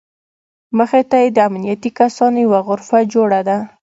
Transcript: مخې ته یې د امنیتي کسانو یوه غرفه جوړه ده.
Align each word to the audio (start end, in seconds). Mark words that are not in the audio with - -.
مخې 0.77 1.01
ته 1.09 1.17
یې 1.23 1.29
د 1.33 1.37
امنیتي 1.47 1.91
کسانو 1.99 2.37
یوه 2.45 2.59
غرفه 2.67 2.99
جوړه 3.13 3.39
ده. 3.47 3.57